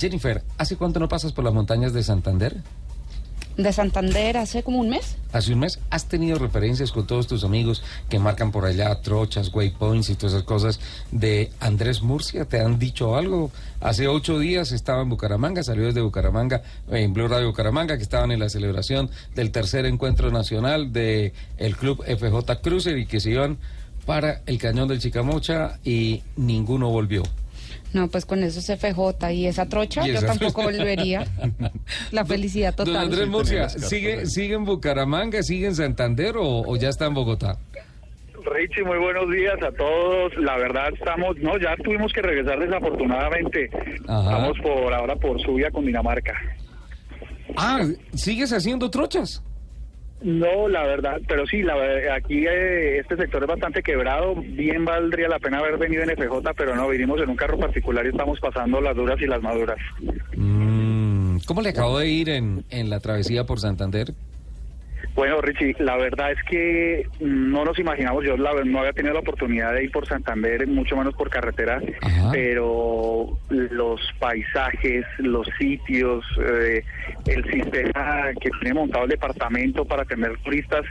[0.00, 2.56] Jennifer, ¿hace cuánto no pasas por las montañas de Santander?
[3.58, 5.16] De Santander hace como un mes.
[5.32, 9.52] Hace un mes, ¿has tenido referencias con todos tus amigos que marcan por allá trochas,
[9.52, 12.46] waypoints y todas esas cosas de Andrés Murcia?
[12.46, 13.50] ¿Te han dicho algo?
[13.80, 18.32] Hace ocho días estaba en Bucaramanga, salió desde Bucaramanga, en Blue Radio Bucaramanga, que estaban
[18.32, 23.32] en la celebración del tercer encuentro nacional del el club FJ Cruiser y que se
[23.32, 23.58] iban
[24.06, 27.22] para el cañón del Chicamocha y ninguno volvió.
[27.92, 31.26] No, pues con eso se FJ y esa trocha Y yo tampoco volvería.
[32.12, 33.04] La felicidad Don total.
[33.04, 37.58] Andrés Murcia, ¿sigue, ¿sigue en Bucaramanga, sigue en Santander o, o ya está en Bogotá?
[38.44, 40.34] Richie, muy buenos días a todos.
[40.38, 43.70] La verdad estamos, no, ya tuvimos que regresar desafortunadamente.
[44.06, 44.22] Ajá.
[44.22, 46.32] Estamos por ahora por Subia con Dinamarca.
[47.56, 47.82] Ah,
[48.14, 49.42] ¿sigues haciendo trochas?
[50.22, 51.74] No, la verdad, pero sí, la,
[52.14, 54.34] aquí eh, este sector es bastante quebrado.
[54.34, 58.04] Bien valdría la pena haber venido en FJ, pero no, vinimos en un carro particular
[58.04, 59.78] y estamos pasando las duras y las maduras.
[60.36, 64.12] Mm, ¿Cómo le acabó de ir en, en la travesía por Santander?
[65.14, 69.20] Bueno, Richie, la verdad es que no nos imaginamos, yo la, no había tenido la
[69.20, 72.30] oportunidad de ir por Santander, mucho menos por carretera, Ajá.
[72.32, 76.84] pero los paisajes, los sitios, eh,
[77.26, 80.84] el sistema que tiene montado el departamento para tener turistas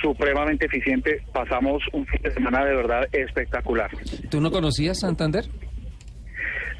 [0.00, 3.90] supremamente eficiente, pasamos un fin de semana de verdad espectacular.
[4.30, 5.44] ¿Tú no conocías Santander?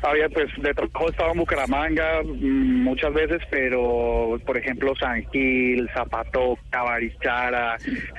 [0.07, 5.89] Había, pues, de trabajo estaba en Bucaramanga mm, muchas veces, pero, por ejemplo, San Gil,
[5.95, 7.77] Zapatoca, Barichara.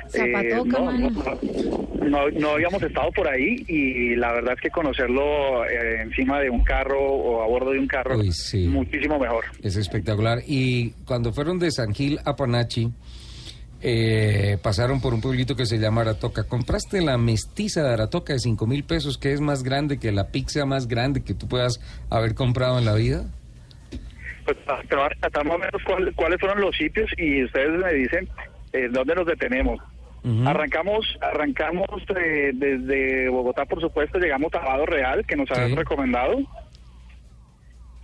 [0.07, 1.09] Zapatoca, no, mano.
[1.09, 6.39] no, no, no habíamos estado por ahí y la verdad es que conocerlo eh, encima
[6.39, 8.67] de un carro o a bordo de un carro, Uy, sí.
[8.67, 9.45] muchísimo mejor.
[9.61, 10.39] Es espectacular.
[10.47, 12.89] Y cuando fueron de San Gil a Panachi,
[13.87, 16.43] eh, pasaron por un pueblito que se llama Aratoca.
[16.45, 20.29] Compraste la mestiza de Aratoca de 5 mil pesos, que es más grande que la
[20.29, 23.25] pizza más grande que tú puedas haber comprado en la vida.
[24.43, 24.57] Pues
[24.89, 27.93] te voy a tratar más o menos cuál- cuáles fueron los sitios y ustedes me
[27.93, 28.27] dicen
[28.73, 29.79] eh, dónde nos detenemos.
[30.47, 31.85] Arrancamos, arrancamos
[32.19, 35.53] eh, desde Bogotá, por supuesto, llegamos a Vado Real, que nos Sí.
[35.55, 36.39] habían recomendado.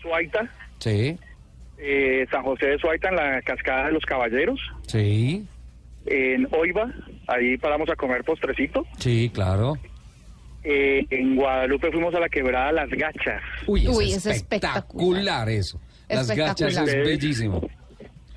[0.01, 0.47] Suaita,
[0.79, 1.17] Sí,
[1.79, 5.47] eh, San José de Suaita en la Cascada de los Caballeros, sí,
[6.05, 6.91] en Oiva,
[7.27, 8.85] ahí paramos a comer postrecito.
[8.97, 9.73] sí, claro.
[10.63, 13.41] Eh, en Guadalupe fuimos a la quebrada Las Gachas.
[13.65, 15.81] Uy, es, Uy, es espectacular, eso.
[16.07, 16.71] Las Espectacular.
[16.73, 17.67] gachas es bellísimo.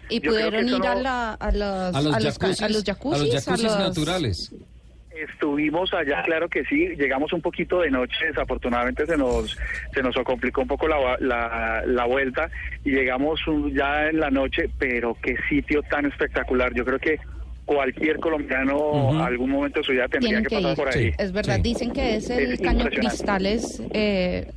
[0.09, 2.85] Y Yo pudieron ir a, la, a, los, A los, a los, jacuzzis, a los
[2.85, 4.55] jacuzzis, a los jacuzzis los- naturales.
[5.11, 9.57] Estuvimos allá, claro que sí, llegamos un poquito de noche, desafortunadamente se nos
[9.93, 12.51] se nos complicó un poco la, la, la vuelta
[12.85, 16.75] y llegamos un- ya en la noche, pero qué sitio tan espectacular.
[16.75, 17.19] Yo creo que
[17.65, 20.77] cualquier colombiano algún momento de su vida tendría Tienen que que pasar ir.
[20.77, 21.11] por ahí.
[21.11, 21.15] Sí.
[21.19, 21.63] Es verdad, Sí.
[21.63, 24.51] dicen que es el Es caño cristales, eh,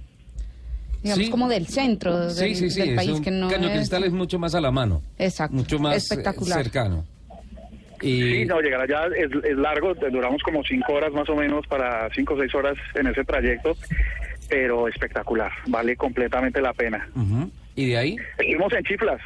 [1.04, 1.32] digamos, Sí.
[1.32, 2.80] como del centro del, Sí, sí, sí.
[2.82, 3.76] del es país, un que no caño es...
[3.78, 5.02] cristal es mucho más a la mano.
[5.18, 6.64] Exacto, Mucho más eh, espectacular.
[6.64, 7.06] cercano.
[8.02, 11.66] Y Sí, no, llegar allá es, es largo, duramos como cinco horas más o menos
[11.68, 13.76] para cinco o seis horas en ese trayecto,
[14.50, 17.10] pero espectacular, vale completamente la pena.
[17.76, 19.20] Y de ahí Estuvimos en Chiflas,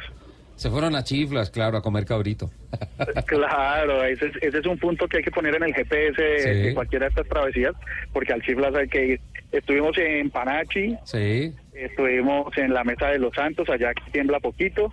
[0.56, 2.50] se fueron a Chiflas, claro, a comer cabrito.
[3.26, 6.48] Claro, ese es, ese es un punto que hay que poner en el GPS Sí.
[6.48, 7.72] de cualquiera de estas travesías,
[8.12, 9.20] porque al Chiflas hay que ir.
[9.50, 11.52] Estuvimos en Panachi, Sí.
[11.74, 14.92] estuvimos en la Mesa de los Santos, allá que tiembla poquito,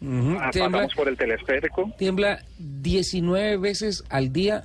[0.00, 0.36] Ujú.
[0.38, 1.90] Ah, Tiembla, pasamos por el telesférico.
[1.96, 4.64] tiembla 19 veces al día,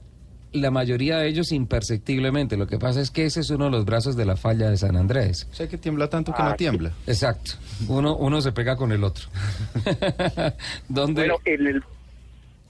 [0.54, 2.58] la mayoría de ellos imperceptiblemente.
[2.58, 4.78] Lo que pasa es que ese es uno de los brazos de la falla de
[4.78, 5.48] San Andrés.
[5.52, 6.92] O sea que tiembla tanto que Ah, no tiembla.
[7.08, 7.52] Exacto.
[7.88, 9.26] Uno, uno se pega con el otro.
[10.90, 11.22] ¿Dónde?
[11.22, 11.84] Bueno, en el...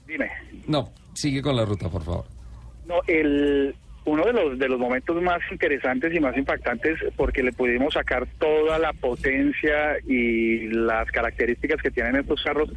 [0.06, 0.30] Dime.
[0.66, 2.24] No, sigue con la ruta, por favor.
[2.86, 7.52] No, el uno de los de los momentos más interesantes y más impactantes porque le
[7.52, 12.68] pudimos sacar toda la potencia y las características que tienen estos carros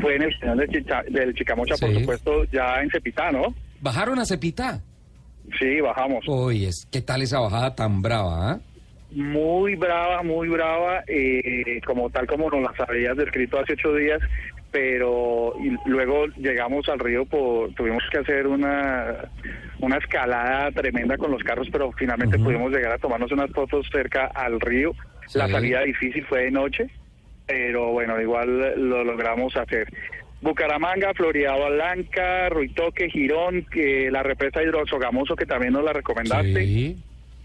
[0.00, 3.54] fue en el final del, Chicha- del Chicamocha, por supuesto, ya en Cepitá, ¿no?
[3.82, 4.80] ¿Bajaron a Cepitá?
[5.58, 6.24] Sí, bajamos.
[6.28, 8.52] Oye, es- ¿qué tal esa bajada tan brava?
[8.52, 8.60] ah?
[9.10, 14.20] Muy brava, muy brava, eh, como tal como nos las habías descrito hace ocho días,
[14.70, 15.52] pero
[15.84, 19.16] luego llegamos al río, por, tuvimos que hacer una,
[19.80, 24.26] una escalada tremenda con los carros, pero finalmente pudimos llegar a tomarnos unas fotos cerca
[24.34, 24.92] al río.
[25.34, 26.86] La salida difícil fue de noche,
[27.46, 29.88] pero bueno, igual lo logramos hacer.
[30.42, 36.64] Bucaramanga, Florida Blanca, Ruitoque, Girón, que la represa Hidrosogamoso, que también nos la recomendaste.
[36.66, 36.96] Sí.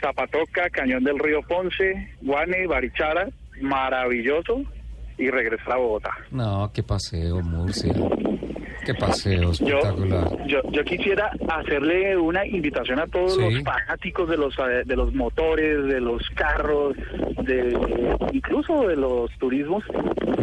[0.01, 3.29] Zapatoca, Cañón del Río Ponce, Guane, Barichara,
[3.61, 4.63] maravilloso,
[5.17, 6.11] y regresar a Bogotá.
[6.31, 7.93] No, qué paseo, Murcia.
[8.87, 10.47] Qué paseo Yo, espectacular.
[10.47, 13.41] yo, yo quisiera hacerle una invitación a todos Sí.
[13.41, 16.95] los fanáticos de los eh, de los motores, de los carros,
[17.43, 17.77] de
[18.31, 19.83] incluso de los turismos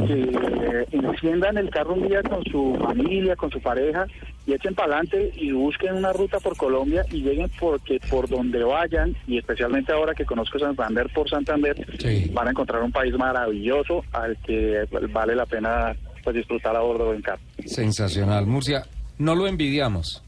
[0.06, 4.06] que enciendan el carro un día con su familia, con su pareja
[4.46, 8.62] y echen para adelante y busquen una ruta por Colombia y lleguen porque por donde
[8.62, 12.30] vayan y especialmente ahora que conozco Santander por Santander Sí.
[12.34, 17.12] van a encontrar un país maravilloso al que vale la pena pues disfrutar a bordo
[17.14, 17.42] en carro.
[17.66, 18.46] Sensacional.
[18.46, 18.86] Murcia,
[19.18, 20.22] no lo envidiamos.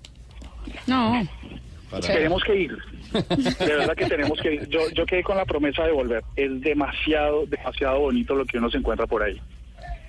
[0.86, 1.22] No.
[2.00, 2.08] Sí.
[2.08, 2.76] Tenemos que ir.
[3.12, 4.68] De verdad que tenemos que ir.
[4.68, 6.22] Yo, yo quedé con la promesa de volver.
[6.34, 9.40] Es demasiado, demasiado bonito lo que uno se encuentra por ahí.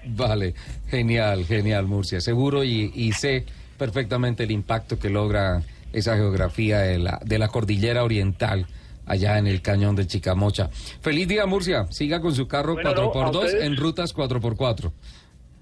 [0.09, 0.53] Vale,
[0.89, 2.19] genial, genial, Murcia.
[2.21, 3.45] Seguro y, y sé
[3.77, 5.61] perfectamente el impacto que logra
[5.93, 8.65] esa geografía de la, de la cordillera oriental
[9.05, 10.69] allá en el cañón de Chicamocha.
[11.01, 11.87] Feliz día, Murcia.
[11.91, 13.63] Siga con su carro Bueno, no, a 4x2 ustedes.
[13.63, 14.91] en rutas 4x4.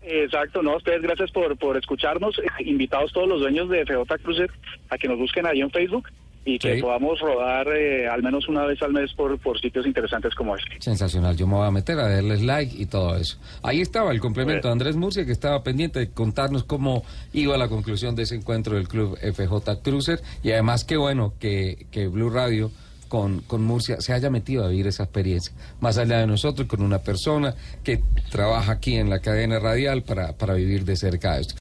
[0.08, 2.38] Exacto, no, ustedes gracias por, por escucharnos.
[2.40, 4.52] Eh, Invitados todos los dueños de FJ Cruiser
[4.90, 6.08] a que nos busquen ahí en Facebook
[6.48, 6.82] y que Sí.
[6.84, 10.80] podamos rodar eh, al menos una vez al mes por, por sitios interesantes como este.
[10.80, 11.36] Sensacional.
[11.36, 13.40] Yo me voy a meter a darles like y todo eso.
[13.64, 17.04] Ahí estaba el complemento de Andrés Murcia, que estaba pendiente de contarnos cómo
[17.34, 20.20] iba la conclusión de ese encuentro del club FJ Cruiser.
[20.44, 22.70] Y además, qué bueno que, que Blue Radio
[23.16, 25.54] con, con Murcia se haya metido a vivir esa experiencia.
[25.80, 30.34] Más allá de nosotros, con una persona que trabaja aquí en la cadena radial para,
[30.34, 31.54] para vivir de cerca esto.